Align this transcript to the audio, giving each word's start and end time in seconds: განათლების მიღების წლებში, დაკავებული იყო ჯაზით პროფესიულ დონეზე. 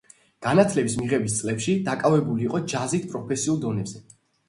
განათლების 0.45 0.95
მიღების 1.01 1.37
წლებში, 1.43 1.77
დაკავებული 1.91 2.47
იყო 2.49 2.65
ჯაზით 2.75 3.09
პროფესიულ 3.15 3.65
დონეზე. 3.71 4.07